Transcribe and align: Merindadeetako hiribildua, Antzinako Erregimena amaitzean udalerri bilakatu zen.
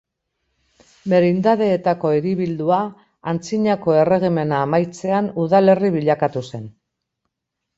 Merindadeetako 1.11 2.13
hiribildua, 2.15 2.79
Antzinako 3.33 3.95
Erregimena 4.05 4.63
amaitzean 4.69 5.29
udalerri 5.45 5.93
bilakatu 5.99 6.45
zen. 6.49 6.67